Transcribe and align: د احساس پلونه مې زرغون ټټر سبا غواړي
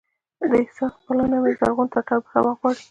د 0.51 0.53
احساس 0.63 0.93
پلونه 1.05 1.37
مې 1.43 1.51
زرغون 1.59 1.87
ټټر 1.93 2.19
سبا 2.31 2.51
غواړي 2.59 2.79